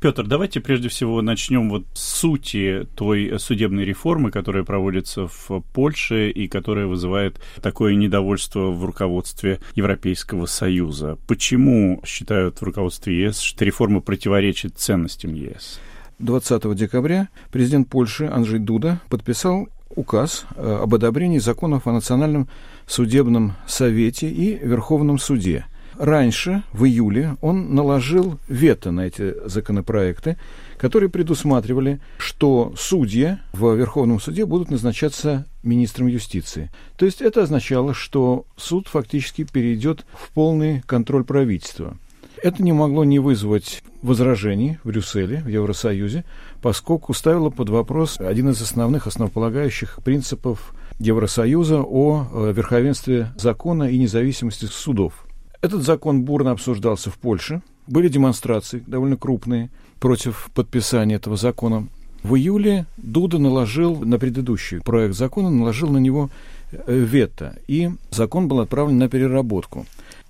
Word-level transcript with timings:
Петр, 0.00 0.26
давайте 0.26 0.60
прежде 0.60 0.88
всего 0.88 1.20
начнем 1.20 1.68
вот 1.68 1.84
с 1.92 2.00
сути 2.00 2.88
той 2.94 3.38
судебной 3.38 3.84
реформы, 3.84 4.30
которая 4.30 4.64
проводится 4.64 5.26
в 5.26 5.60
Польше 5.74 6.30
и 6.30 6.48
которая 6.48 6.86
вызывает 6.86 7.38
такое 7.60 7.94
недовольство 7.94 8.70
в 8.70 8.82
руководстве 8.86 9.60
Европейского 9.74 10.46
Союза. 10.46 11.18
Почему 11.26 12.00
считают 12.06 12.62
в 12.62 12.62
руководстве 12.62 13.24
ЕС, 13.24 13.40
что 13.40 13.62
реформа 13.66 14.00
противоречит 14.00 14.78
ценностям 14.78 15.34
ЕС? 15.34 15.78
20 16.18 16.74
декабря 16.74 17.28
президент 17.52 17.90
Польши 17.90 18.24
Анджей 18.24 18.58
Дуда 18.58 19.00
подписал 19.10 19.68
указ 19.94 20.46
э, 20.56 20.78
об 20.82 20.94
одобрении 20.94 21.38
законов 21.38 21.86
о 21.86 21.92
Национальном 21.92 22.48
судебном 22.86 23.52
совете 23.66 24.30
и 24.30 24.56
Верховном 24.66 25.18
суде. 25.18 25.66
Раньше, 26.00 26.62
в 26.72 26.86
июле, 26.86 27.36
он 27.42 27.74
наложил 27.74 28.38
вето 28.48 28.90
на 28.90 29.02
эти 29.02 29.34
законопроекты, 29.46 30.38
которые 30.78 31.10
предусматривали, 31.10 32.00
что 32.16 32.72
судьи 32.74 33.36
в 33.52 33.74
Верховном 33.74 34.18
суде 34.18 34.46
будут 34.46 34.70
назначаться 34.70 35.44
министром 35.62 36.06
юстиции. 36.06 36.70
То 36.96 37.04
есть 37.04 37.20
это 37.20 37.42
означало, 37.42 37.92
что 37.92 38.46
суд 38.56 38.88
фактически 38.88 39.44
перейдет 39.44 40.06
в 40.14 40.30
полный 40.30 40.80
контроль 40.86 41.22
правительства. 41.22 41.98
Это 42.42 42.62
не 42.62 42.72
могло 42.72 43.04
не 43.04 43.18
вызвать 43.18 43.82
возражений 44.00 44.78
в 44.82 44.88
Брюсселе, 44.88 45.42
в 45.42 45.48
Евросоюзе, 45.48 46.24
поскольку 46.62 47.12
ставило 47.12 47.50
под 47.50 47.68
вопрос 47.68 48.18
один 48.18 48.48
из 48.48 48.62
основных 48.62 49.06
основополагающих 49.06 49.98
принципов 50.02 50.72
Евросоюза 50.98 51.82
о 51.82 52.26
э, 52.32 52.52
верховенстве 52.56 53.34
закона 53.36 53.84
и 53.90 53.98
независимости 53.98 54.64
судов. 54.64 55.26
Этот 55.60 55.82
закон 55.82 56.22
бурно 56.22 56.52
обсуждался 56.52 57.10
в 57.10 57.18
Польше. 57.18 57.62
Были 57.86 58.08
демонстрации 58.08 58.82
довольно 58.86 59.16
крупные 59.16 59.70
против 59.98 60.50
подписания 60.54 61.16
этого 61.16 61.36
закона. 61.36 61.88
В 62.22 62.34
июле 62.34 62.86
Дуда 62.96 63.38
наложил 63.38 63.96
на 63.96 64.18
предыдущий 64.18 64.80
проект 64.80 65.14
закона, 65.14 65.50
наложил 65.50 65.88
на 65.88 65.98
него 65.98 66.30
э, 66.70 66.98
вето, 66.98 67.56
и 67.66 67.90
закон 68.10 68.46
был 68.46 68.60
отправлен 68.60 68.98
на 68.98 69.08
переработку. 69.08 69.86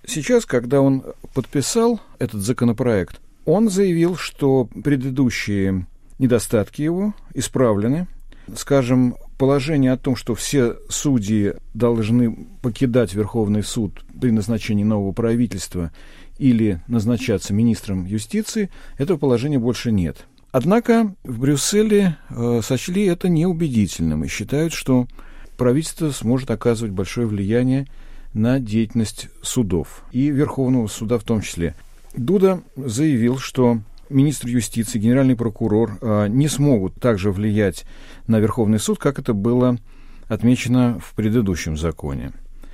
Сейчас, 0.06 0.47
когда 0.47 0.81
он 0.81 1.03
подписал 1.34 2.00
этот 2.19 2.42
законопроект, 2.42 3.20
он 3.44 3.70
заявил, 3.70 4.17
что 4.17 4.69
предыдущие 4.84 5.87
недостатки 6.19 6.83
его 6.83 7.15
исправлены. 7.34 8.06
Скажем, 8.56 9.17
положение 9.41 9.92
о 9.92 9.96
том, 9.96 10.16
что 10.16 10.34
все 10.34 10.77
судьи 10.91 11.55
должны 11.72 12.46
покидать 12.60 13.14
Верховный 13.14 13.62
суд 13.62 14.05
при 14.20 14.30
назначении 14.32 14.84
нового 14.84 15.12
правительства 15.12 15.92
или 16.36 16.82
назначаться 16.88 17.55
министром 17.55 18.05
юстиции, 18.05 18.69
этого 18.98 19.16
положения 19.16 19.58
больше 19.58 19.92
нет. 19.92 20.27
Однако 20.52 21.14
в 21.24 21.41
Брюсселе 21.41 22.19
э, 22.28 22.60
сочли 22.62 23.06
это 23.06 23.30
неубедительным 23.30 24.24
и 24.24 24.28
считают, 24.28 24.74
что 24.74 25.06
правительство 25.56 26.10
сможет 26.10 26.50
оказывать 26.50 26.92
большое 26.92 27.27
влияние 27.27 27.86
на 28.34 28.60
деятельность 28.60 29.30
судов 29.41 30.02
и 30.12 30.28
Верховного 30.28 30.86
суда 30.86 31.19
в 31.19 31.25
том 31.25 31.41
числе. 31.41 31.75
Дуда 32.14 32.60
заявил, 32.77 33.38
что 33.38 33.80
министр 34.11 34.48
юстиции, 34.48 34.98
генеральный 34.98 35.36
прокурор 35.36 35.98
э, 36.00 36.27
не 36.28 36.48
смогут 36.48 36.94
также 36.97 37.33
влиять 37.33 37.84
на 38.27 38.39
Верховный 38.39 38.78
суд, 38.78 38.98
как 38.98 39.19
это 39.19 39.33
было 39.33 39.78
отмечено 40.28 40.98
в 41.00 41.14
предыдущем 41.14 41.77
законе. 41.77 42.33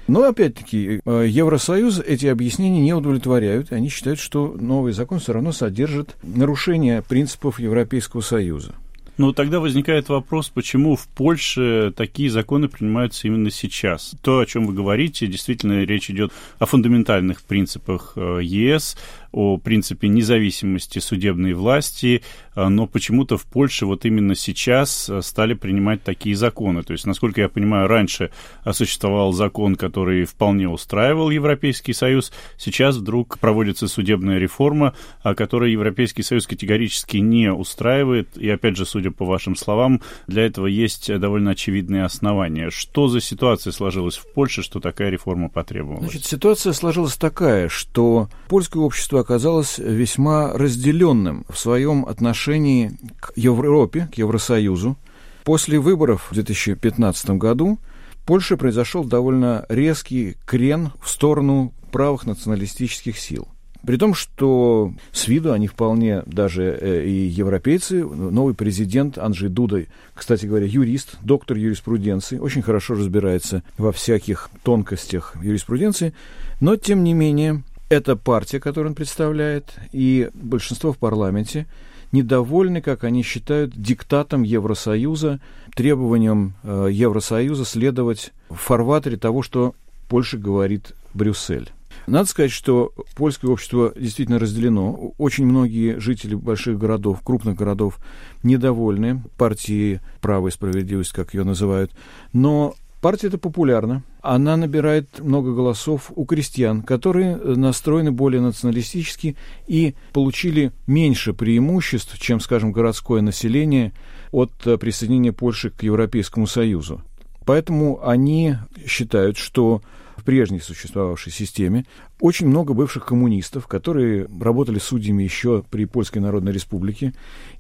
Но, 0.09 0.23
опять-таки, 0.23 1.01
э, 1.05 1.27
Евросоюз 1.29 2.01
эти 2.01 2.27
объяснения 2.27 2.81
не 2.81 2.95
удовлетворяют. 2.95 3.73
Они 3.73 3.89
считают, 3.89 4.21
что 4.21 4.57
новый 4.59 4.93
закон 4.93 5.19
все 5.19 5.33
равно 5.33 5.53
содержит 5.53 6.17
нарушение 6.23 7.03
принципов 7.03 7.59
Европейского 7.59 8.21
Союза. 8.21 8.75
Ну, 9.19 9.33
тогда 9.33 9.61
возникает 9.61 10.11
вопрос, 10.11 10.51
почему 10.51 10.95
в 10.95 11.09
Польше 11.09 11.93
такие 11.97 12.29
законы 12.29 12.69
принимаются 12.69 13.27
именно 13.27 13.51
сейчас. 13.51 14.15
То, 14.23 14.41
о 14.41 14.47
чем 14.47 14.67
вы 14.67 14.75
говорите, 14.75 15.27
действительно 15.27 15.85
речь 15.85 16.11
идет 16.11 16.33
о 16.59 16.67
фундаментальных 16.67 17.43
принципах 17.43 18.13
э, 18.17 18.41
ЕС, 18.43 18.97
о 19.37 19.59
принципе 19.59 20.09
независимости 20.09 20.99
судебной 20.99 21.53
власти, 21.53 22.23
а, 22.55 22.71
но 22.71 22.87
почему-то 22.87 23.37
в 23.37 23.45
Польше 23.45 23.85
вот 23.85 24.07
именно 24.07 24.35
сейчас 24.35 25.11
а, 25.11 25.21
стали 25.21 25.53
принимать 25.53 26.03
такие 26.03 26.35
законы. 26.35 26.83
То 26.83 26.93
есть, 26.93 27.07
насколько 27.07 27.43
я 27.43 27.51
понимаю, 27.51 27.87
раньше 27.87 28.31
существовал 28.73 29.33
закон, 29.33 29.77
который 29.77 30.25
вполне 30.25 30.71
устраивал 30.71 31.29
Европейский 31.29 31.93
Союз, 31.93 32.33
сейчас 32.57 32.97
вдруг 32.97 33.39
проводится 33.39 33.89
судебная 33.89 34.39
реформа, 34.39 34.95
которая 35.23 35.69
Европейский 35.69 36.23
Союз 36.23 36.47
категорически 36.47 37.19
не 37.19 37.53
устраивает, 37.53 38.39
и 38.39 38.49
опять 38.49 38.77
же, 38.77 38.87
судя 38.87 39.06
по 39.11 39.25
вашим 39.25 39.57
словам, 39.57 40.01
для 40.27 40.47
этого 40.47 40.67
есть 40.67 41.13
довольно 41.19 41.53
очевидные 41.53 42.05
основания. 42.05 42.71
Что 42.71 43.09
за 43.09 43.21
ситуация 43.21 43.73
сложилась 43.73 44.17
в 44.17 44.33
Польше, 44.33 44.63
что 44.63 44.81
такая 44.81 45.11
реформа 45.11 45.49
потребовалась? 45.49 46.03
Значит, 46.03 46.25
ситуация 46.25 46.73
сложилась 46.73 47.17
такая, 47.17 47.69
что 47.69 48.29
польское 48.49 48.83
общество 48.83 49.21
оказалось 49.21 49.79
весьма 49.79 50.53
разделенным 50.53 51.45
в 51.49 51.59
своем 51.59 52.05
отношении 52.07 52.93
к 53.21 53.33
Европе, 53.37 54.09
к 54.13 54.19
Евросоюзу. 54.19 54.97
После 55.45 55.79
выборов 55.79 56.29
в 56.31 56.35
2015 56.35 57.31
году 57.31 57.79
в 58.11 58.27
Польше 58.27 58.57
произошел 58.57 59.05
довольно 59.05 59.65
резкий 59.69 60.37
крен 60.45 60.91
в 61.01 61.09
сторону 61.09 61.73
правых 61.93 62.27
националистических 62.27 63.19
сил. 63.19 63.49
При 63.87 63.99
том, 63.99 64.15
что 64.15 64.93
с 65.13 65.29
виду 65.29 65.53
они 65.53 65.69
вполне 65.69 66.25
даже 66.27 66.77
э, 66.81 67.07
и 67.07 67.27
европейцы. 67.29 68.05
Новый 68.05 68.53
президент 68.55 69.17
Анджей 69.17 69.49
Дуда, 69.49 69.85
кстати 70.13 70.45
говоря, 70.45 70.67
юрист, 70.67 71.17
доктор 71.23 71.57
юриспруденции, 71.57 72.39
очень 72.39 72.63
хорошо 72.63 72.95
разбирается 72.95 73.63
во 73.79 73.93
всяких 73.93 74.51
тонкостях 74.65 75.37
юриспруденции. 75.41 76.15
Но, 76.61 76.75
тем 76.75 77.05
не 77.05 77.15
менее, 77.15 77.63
эта 77.89 78.17
партия, 78.17 78.59
которую 78.59 78.91
он 78.91 78.95
представляет, 78.97 79.77
и 79.93 80.31
большинство 80.35 80.93
в 80.93 80.99
парламенте 80.99 81.67
недовольны, 82.11 82.81
как 82.81 83.05
они 83.05 83.23
считают, 83.23 83.73
диктатом 83.81 84.43
Евросоюза, 84.43 85.39
требованием 85.77 86.55
э, 86.65 86.89
Евросоюза 86.91 87.65
следовать 87.65 88.33
в 88.49 88.57
фарватере 88.57 89.17
того, 89.17 89.43
что 89.43 89.77
Польша 90.09 90.39
говорит 90.39 90.93
Брюссель. 91.15 91.71
Надо 92.07 92.29
сказать, 92.29 92.53
что 92.53 92.93
польское 93.15 93.51
общество 93.51 93.93
действительно 93.97 94.39
разделено. 94.39 95.13
Очень 95.19 95.47
многие 95.47 95.99
жители 95.99 96.35
больших 96.35 96.79
городов, 96.79 97.21
крупных 97.23 97.57
городов, 97.57 97.99
недовольны 98.43 99.23
партией 99.37 100.01
«Право 100.21 100.49
и 100.49 100.51
справедливость», 100.51 101.13
как 101.13 101.35
ее 101.35 101.45
называют. 101.45 101.93
Но 102.33 102.75
Партия 103.07 103.29
эта 103.29 103.39
популярна. 103.39 104.03
Она 104.21 104.57
набирает 104.57 105.21
много 105.21 105.55
голосов 105.55 106.11
у 106.17 106.25
крестьян, 106.25 106.83
которые 106.83 107.37
настроены 107.37 108.11
более 108.11 108.41
националистически 108.41 109.37
и 109.69 109.95
получили 110.13 110.73
меньше 110.89 111.33
преимуществ, 111.33 112.19
чем, 112.19 112.41
скажем, 112.41 112.73
городское 112.73 113.23
население 113.23 113.93
от 114.33 114.51
присоединения 114.81 115.33
Польши 115.33 115.71
к 115.71 115.85
Европейскому 115.85 116.49
Союзу. 116.49 117.03
Поэтому 117.45 118.05
они 118.05 118.57
считают, 118.87 119.37
что 119.37 119.83
прежней 120.27 120.61
существовавшей 120.61 121.33
системе 121.33 121.87
очень 122.21 122.49
много 122.49 122.75
бывших 122.75 123.07
коммунистов, 123.07 123.67
которые 123.67 124.27
работали 124.41 124.79
судьями 124.79 125.23
еще 125.23 125.65
при 125.71 125.87
Польской 125.87 126.21
Народной 126.21 126.53
Республике, 126.53 127.15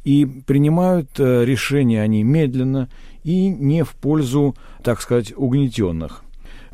и 0.04 0.26
принимают 0.26 1.08
э, 1.18 1.44
решения 1.44 2.02
они 2.02 2.22
медленно 2.24 2.90
и 3.24 3.48
не 3.48 3.84
в 3.84 3.94
пользу, 3.94 4.56
так 4.82 5.00
сказать, 5.00 5.32
угнетенных. 5.36 6.22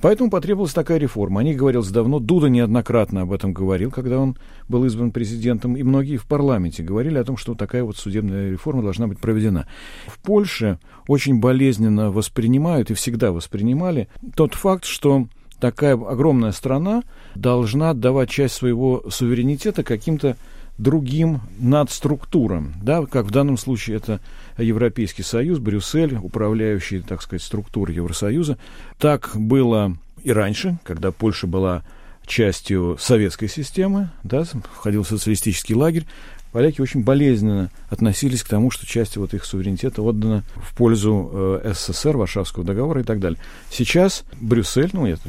Поэтому 0.02 0.30
потребовалась 0.30 0.72
такая 0.72 0.98
реформа. 0.98 1.40
О 1.40 1.44
ней 1.44 1.54
говорилось 1.54 1.90
давно. 1.90 2.18
Дуда 2.18 2.48
неоднократно 2.48 3.20
об 3.20 3.32
этом 3.32 3.52
говорил, 3.52 3.92
когда 3.92 4.18
он 4.18 4.36
был 4.68 4.84
избран 4.84 5.12
президентом. 5.12 5.76
И 5.76 5.84
многие 5.84 6.16
в 6.16 6.26
парламенте 6.26 6.82
говорили 6.82 7.18
о 7.18 7.24
том, 7.24 7.36
что 7.36 7.54
такая 7.54 7.84
вот 7.84 7.96
судебная 7.96 8.50
реформа 8.50 8.82
должна 8.82 9.06
быть 9.06 9.20
проведена. 9.20 9.68
В 10.08 10.18
Польше 10.18 10.80
очень 11.06 11.38
болезненно 11.38 12.10
воспринимают 12.10 12.90
и 12.90 12.94
всегда 12.94 13.30
воспринимали 13.30 14.08
тот 14.34 14.54
факт, 14.54 14.86
что 14.86 15.28
такая 15.62 15.94
огромная 15.94 16.50
страна 16.50 17.04
должна 17.36 17.90
отдавать 17.90 18.28
часть 18.28 18.56
своего 18.56 19.04
суверенитета 19.08 19.84
каким-то 19.84 20.36
другим 20.76 21.40
надструктурам, 21.60 22.74
да, 22.82 23.06
как 23.06 23.26
в 23.26 23.30
данном 23.30 23.56
случае 23.56 23.98
это 23.98 24.20
Европейский 24.58 25.22
Союз, 25.22 25.60
Брюссель, 25.60 26.16
управляющий, 26.20 26.98
так 26.98 27.22
сказать, 27.22 27.44
структуры 27.44 27.92
Евросоюза. 27.92 28.58
Так 28.98 29.30
было 29.36 29.96
и 30.24 30.32
раньше, 30.32 30.78
когда 30.82 31.12
Польша 31.12 31.46
была 31.46 31.84
частью 32.26 32.96
советской 32.98 33.46
системы, 33.46 34.10
да, 34.24 34.42
входил 34.74 35.04
в 35.04 35.08
социалистический 35.08 35.76
лагерь. 35.76 36.06
Поляки 36.52 36.80
очень 36.80 37.02
болезненно 37.02 37.70
относились 37.88 38.42
к 38.42 38.48
тому, 38.48 38.70
что 38.70 38.86
часть 38.86 39.16
вот 39.16 39.34
их 39.34 39.44
суверенитета 39.44 40.02
отдана 40.02 40.44
в 40.56 40.76
пользу 40.76 41.60
э, 41.62 41.72
СССР, 41.74 42.16
Варшавского 42.16 42.64
договора 42.64 43.00
и 43.00 43.04
так 43.04 43.20
далее. 43.20 43.38
Сейчас 43.70 44.24
Брюссель, 44.40 44.90
ну, 44.92 45.06
это, 45.06 45.22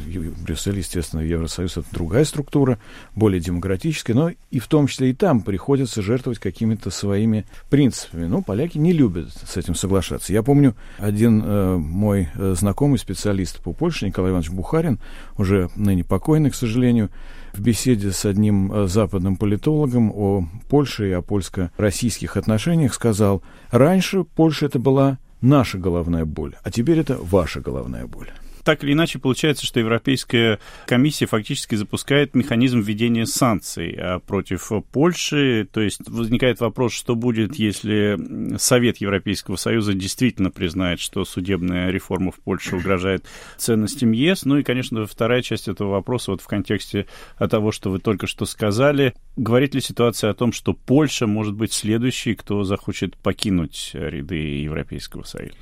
Брюссель, 0.46 0.78
естественно, 0.78 1.22
Евросоюз, 1.22 1.78
это 1.78 1.88
другая 1.92 2.25
структура, 2.25 2.78
более 3.16 3.40
демократическая, 3.40 4.14
но 4.14 4.31
и 4.52 4.60
в 4.60 4.68
том 4.68 4.88
числе 4.88 5.12
и 5.12 5.14
там 5.14 5.42
приходится 5.42 6.02
жертвовать 6.02 6.40
какими-то 6.40 6.92
своими 6.92 7.46
принципами. 7.70 8.25
Ну, 8.25 8.42
поляки 8.44 8.78
не 8.78 8.92
любят 8.92 9.30
с 9.48 9.58
этим 9.58 9.75
соглашаться. 9.75 10.34
Я 10.34 10.44
помню, 10.44 10.75
один 10.98 11.42
э, 11.44 11.78
мой 11.78 12.30
э, 12.36 12.56
знакомый 12.58 13.00
специалист 13.00 13.62
по 13.62 13.74
Польше, 13.74 14.06
Николай 14.06 14.31
Иванович 14.31 14.52
Бухарин, 14.52 15.00
уже 15.38 15.70
ныне 15.75 16.04
покойный, 16.04 16.52
к 16.52 16.56
сожалению, 16.56 17.10
в 17.54 17.62
беседе 17.62 18.12
с 18.12 18.26
одним 18.26 18.72
э, 18.72 18.88
западным 18.88 19.38
политологом 19.38 20.12
о 20.12 20.46
Польше 20.70 21.10
и 21.10 21.14
о 21.14 21.22
польско-российских 21.22 22.38
отношениях 22.38 22.94
сказал, 22.94 23.44
раньше 23.72 24.24
Польша 24.24 24.66
это 24.66 24.80
была 24.80 25.20
наша 25.42 25.78
головная 25.78 26.26
боль, 26.26 26.56
а 26.64 26.72
теперь 26.72 27.00
это 27.00 27.18
ваша 27.20 27.62
головная 27.62 28.08
боль 28.08 28.32
так 28.63 28.83
или 28.83 28.94
иначе 28.94 29.19
получается, 29.19 29.65
что 29.65 29.80
Европейская 29.80 30.60
комиссия 30.86 31.25
фактически 31.25 31.75
запускает 31.75 32.36
механизм 32.36 32.80
введения 32.80 33.25
санкций 33.25 33.95
а, 33.98 34.19
против 34.19 34.71
Польши. 34.92 35.68
То 35.71 35.81
есть 35.81 36.01
возникает 36.07 36.60
вопрос, 36.60 36.94
что 36.94 37.15
будет, 37.15 37.56
если 37.56 38.18
Совет 38.57 38.98
Европейского 38.98 39.56
Союза 39.56 39.94
действительно 39.94 40.51
признает, 40.51 41.00
что 41.00 41.25
судебная 41.25 41.89
реформа 41.89 42.31
в 42.31 42.39
Польше 42.39 42.75
угрожает 42.75 43.25
ценностям 43.57 44.12
ЕС. 44.12 44.45
Ну 44.45 44.57
и, 44.57 44.63
конечно, 44.63 45.06
вторая 45.06 45.42
часть 45.42 45.68
этого 45.68 45.92
вопроса 45.92 46.31
вот 46.31 46.42
в 46.42 46.48
контексте 46.48 47.06
того, 47.38 47.71
что 47.71 47.89
вы 47.89 48.00
только 48.00 48.27
что 48.27 48.45
сказали. 48.45 49.13
Говорит 49.36 49.75
ли 49.75 49.81
ситуация 49.81 50.30
о 50.30 50.33
том, 50.33 50.51
что 50.54 50.74
Польша 50.74 51.27
может 51.27 51.54
быть 51.56 51.74
следующей, 51.74 52.36
кто 52.36 52.63
захочет 52.63 53.18
покинуть 53.18 53.92
ряды 53.94 54.36
Европейского 54.36 55.24
Союза? 55.24 55.56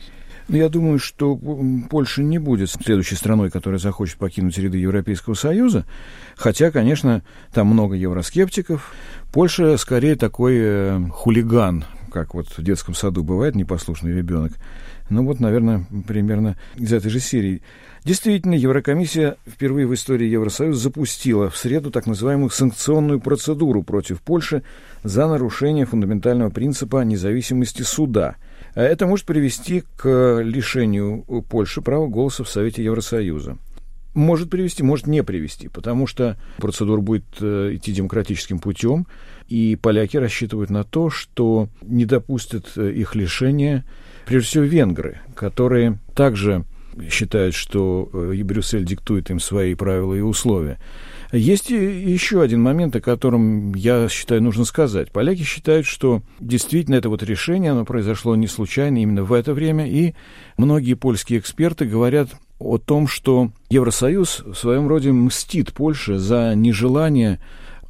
Ну, 0.51 0.57
я 0.57 0.67
думаю, 0.67 0.99
что 0.99 1.39
Польша 1.89 2.21
не 2.21 2.37
будет 2.37 2.69
следующей 2.69 3.15
страной, 3.15 3.49
которая 3.49 3.79
захочет 3.79 4.17
покинуть 4.17 4.57
ряды 4.57 4.79
Европейского 4.79 5.33
Союза, 5.33 5.85
хотя, 6.35 6.71
конечно, 6.71 7.23
там 7.53 7.67
много 7.67 7.95
евроскептиков. 7.95 8.93
Польша 9.31 9.77
скорее 9.77 10.17
такой 10.17 10.55
э, 10.57 10.99
хулиган, 11.09 11.85
как 12.11 12.35
вот 12.35 12.47
в 12.49 12.61
детском 12.61 12.93
саду 12.93 13.23
бывает 13.23 13.55
непослушный 13.55 14.13
ребенок. 14.13 14.51
Ну 15.09 15.25
вот, 15.25 15.39
наверное, 15.39 15.85
примерно 16.07 16.57
из 16.75 16.93
этой 16.93 17.09
же 17.09 17.19
серии. 17.19 17.61
Действительно, 18.03 18.53
Еврокомиссия 18.53 19.37
впервые 19.47 19.87
в 19.87 19.93
истории 19.93 20.27
Евросоюза 20.27 20.79
запустила 20.79 21.49
в 21.49 21.57
среду 21.57 21.89
так 21.91 22.05
называемую 22.05 22.49
санкционную 22.49 23.19
процедуру 23.19 23.81
против 23.83 24.21
Польши 24.21 24.63
за 25.03 25.27
нарушение 25.27 25.85
фундаментального 25.85 26.49
принципа 26.49 27.03
независимости 27.03 27.81
суда– 27.81 28.35
а 28.73 28.81
это 28.81 29.05
может 29.05 29.25
привести 29.25 29.83
к 29.97 30.41
лишению 30.41 31.23
Польши 31.49 31.81
права 31.81 32.07
голоса 32.07 32.43
в 32.43 32.49
Совете 32.49 32.83
Евросоюза. 32.83 33.57
Может 34.13 34.49
привести, 34.49 34.83
может 34.83 35.07
не 35.07 35.23
привести, 35.23 35.69
потому 35.69 36.05
что 36.05 36.37
процедура 36.57 36.99
будет 36.99 37.25
э, 37.39 37.75
идти 37.75 37.93
демократическим 37.93 38.59
путем, 38.59 39.07
и 39.47 39.77
поляки 39.81 40.17
рассчитывают 40.17 40.69
на 40.69 40.83
то, 40.83 41.09
что 41.09 41.69
не 41.81 42.05
допустят 42.05 42.71
э, 42.75 42.91
их 42.91 43.15
лишения, 43.15 43.85
прежде 44.25 44.47
всего, 44.47 44.63
венгры, 44.65 45.19
которые 45.35 45.99
также 46.13 46.65
считают, 47.09 47.55
что 47.55 48.09
э, 48.11 48.33
и 48.35 48.43
Брюссель 48.43 48.85
диктует 48.85 49.29
им 49.29 49.39
свои 49.39 49.75
правила 49.75 50.13
и 50.13 50.21
условия. 50.21 50.77
Есть 51.31 51.69
еще 51.69 52.41
один 52.41 52.61
момент, 52.61 52.95
о 52.97 53.01
котором, 53.01 53.73
я 53.73 54.09
считаю, 54.09 54.43
нужно 54.43 54.65
сказать. 54.65 55.11
Поляки 55.13 55.43
считают, 55.43 55.85
что 55.85 56.21
действительно 56.41 56.95
это 56.95 57.07
вот 57.07 57.23
решение, 57.23 57.71
оно 57.71 57.85
произошло 57.85 58.35
не 58.35 58.47
случайно 58.47 59.01
именно 59.01 59.23
в 59.23 59.31
это 59.31 59.53
время, 59.53 59.87
и 59.87 60.13
многие 60.57 60.95
польские 60.95 61.39
эксперты 61.39 61.85
говорят 61.85 62.29
о 62.61 62.77
том, 62.77 63.07
что 63.07 63.51
Евросоюз 63.69 64.43
в 64.45 64.55
своем 64.55 64.87
роде 64.87 65.11
мстит 65.11 65.73
Польше 65.73 66.17
за 66.17 66.53
нежелание 66.55 67.39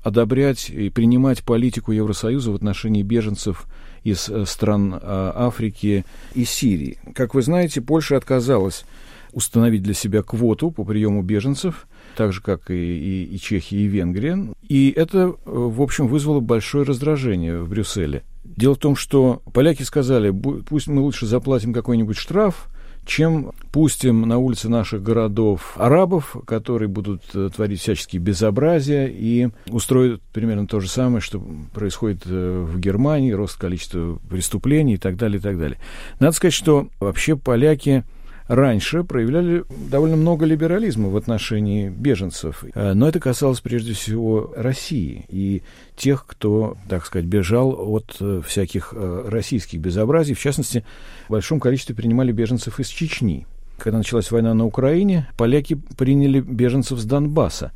одобрять 0.04 0.70
и 0.70 0.90
принимать 0.90 1.44
политику 1.44 1.92
Евросоюза 1.92 2.52
в 2.52 2.56
отношении 2.56 3.04
беженцев 3.04 3.68
из 4.04 4.30
э, 4.30 4.46
стран 4.46 4.96
а, 5.00 5.34
Африки 5.36 6.06
и 6.34 6.44
Сирии. 6.44 6.98
Как 7.14 7.36
вы 7.36 7.44
знаете, 7.44 7.82
Польша 7.82 8.18
отказалась 8.18 8.86
установить 9.32 9.84
для 9.84 9.94
себя 9.94 10.24
квоту 10.24 10.72
по 10.72 10.84
приему 10.84 11.22
беженцев, 11.22 11.88
так 12.16 12.34
же, 12.34 12.42
как 12.42 12.70
и, 12.70 12.74
и, 12.74 13.36
и 13.36 13.40
Чехия, 13.40 13.78
и 13.78 13.86
Венгрия. 13.86 14.38
И 14.68 14.90
это, 14.90 15.18
э, 15.20 15.34
в 15.46 15.82
общем, 15.82 16.08
вызвало 16.08 16.40
большое 16.40 16.84
раздражение 16.84 17.62
в 17.62 17.70
Брюсселе. 17.70 18.24
Дело 18.44 18.76
в 18.76 18.80
том, 18.80 18.96
что 18.96 19.42
поляки 19.54 19.84
сказали, 19.84 20.32
пусть 20.32 20.88
мы 20.88 21.02
лучше 21.02 21.26
заплатим 21.26 21.74
какой-нибудь 21.74 22.18
штраф, 22.18 22.68
чем 23.06 23.52
пустим 23.72 24.22
на 24.22 24.38
улицы 24.38 24.70
наших 24.70 25.02
городов 25.02 25.74
арабов, 25.76 26.36
которые 26.46 26.88
будут 26.88 27.24
э, 27.34 27.50
творить 27.54 27.82
всяческие 27.82 28.22
безобразия 28.22 29.08
и 29.08 29.50
устроят 29.70 30.22
примерно 30.34 30.68
то 30.68 30.80
же 30.80 30.88
самое, 30.88 31.22
что 31.22 31.42
происходит 31.74 32.24
э, 32.26 32.66
в 32.68 32.80
Германии, 32.80 33.32
рост 33.32 33.58
количества 33.58 34.20
преступлений 34.30 34.96
и 34.96 34.98
так 34.98 35.18
далее, 35.18 35.40
и 35.40 35.42
так 35.42 35.58
далее. 35.58 35.80
Надо 36.20 36.34
сказать, 36.34 36.54
что 36.54 36.88
вообще 37.00 37.36
поляки 37.36 38.04
раньше 38.52 39.06
проявляли 39.06 39.64
довольно 39.90 40.18
много 40.18 40.46
либерализма 40.46 41.08
в 41.08 41.16
отношении 41.16 41.88
беженцев. 41.88 42.66
Э, 42.74 42.92
но 42.94 43.08
это 43.08 43.22
касалось 43.22 43.62
прежде 43.62 43.94
всего 43.94 44.54
России 44.58 45.26
и 45.30 45.64
тех, 45.96 46.26
кто, 46.28 46.78
так 46.90 47.06
сказать, 47.06 47.26
бежал 47.26 47.74
от 47.78 48.18
э, 48.20 48.42
всяких 48.46 48.94
э, 48.94 49.28
российских 49.30 49.80
безобразий. 49.80 50.36
В 50.36 50.40
частности, 50.40 50.84
в 51.28 51.32
большом 51.32 51.62
количестве 51.62 51.96
принимали 51.96 52.34
беженцев 52.34 52.82
из 52.82 52.88
Чечни. 52.88 53.48
Когда 53.78 54.00
началась 54.00 54.30
война 54.32 54.54
на 54.54 54.66
Украине, 54.66 55.30
поляки 55.38 55.80
приняли 55.98 56.42
беженцев 56.42 57.00
с 57.00 57.06
Донбасса. 57.06 57.72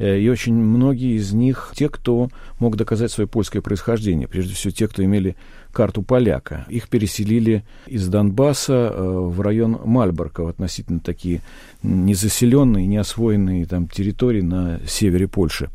Э, 0.00 0.18
и 0.18 0.28
очень 0.28 0.54
многие 0.54 1.16
из 1.16 1.32
них 1.32 1.72
те, 1.76 1.88
кто 1.88 2.30
мог 2.58 2.76
доказать 2.76 3.12
свое 3.12 3.28
польское 3.28 3.62
происхождение, 3.62 4.26
прежде 4.26 4.54
всего 4.54 4.72
те, 4.72 4.88
кто 4.88 5.04
имели 5.04 5.36
карту 5.72 6.02
поляка. 6.02 6.64
Их 6.70 6.88
переселили 6.88 7.64
из 7.86 8.08
Донбасса 8.08 8.72
э, 8.92 9.02
в 9.02 9.40
район 9.42 9.78
Мальборка, 9.84 10.48
относительно 10.48 11.00
такие 11.00 11.42
незаселенные, 11.82 12.86
неосвоенные 12.86 13.66
там 13.66 13.86
территории 13.86 14.40
на 14.40 14.80
севере 14.88 15.28
Польши. 15.28 15.68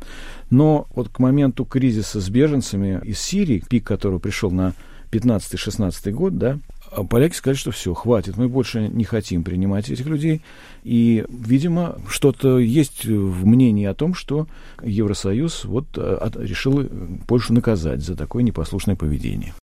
Но 0.50 0.88
вот 0.94 1.08
к 1.08 1.20
моменту 1.20 1.64
кризиса 1.64 2.20
с 2.20 2.28
беженцами 2.28 3.00
из 3.04 3.20
Сирии, 3.20 3.62
пик 3.68 3.86
которого 3.86 4.18
пришел 4.18 4.50
на 4.50 4.74
15-16 5.12 6.10
год, 6.10 6.36
да, 6.36 6.58
поляки 7.04 7.34
сказали, 7.34 7.56
что 7.56 7.70
все, 7.70 7.94
хватит, 7.94 8.36
мы 8.36 8.48
больше 8.48 8.88
не 8.88 9.04
хотим 9.04 9.44
принимать 9.44 9.90
этих 9.90 10.06
людей. 10.06 10.42
И, 10.84 11.24
видимо, 11.28 11.98
что-то 12.08 12.58
есть 12.58 13.04
в 13.04 13.46
мнении 13.46 13.86
о 13.86 13.94
том, 13.94 14.14
что 14.14 14.46
Евросоюз 14.82 15.64
вот 15.64 15.86
э, 15.96 16.30
решил 16.36 16.88
Польшу 17.26 17.52
наказать 17.52 18.00
за 18.02 18.16
такое 18.16 18.42
непослушное 18.42 18.96
поведение. 18.96 19.54